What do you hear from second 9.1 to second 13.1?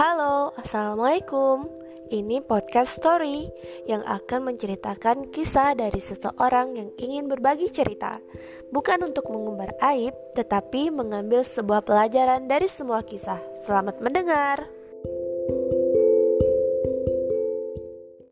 mengumbar aib, tetapi mengambil sebuah pelajaran dari semua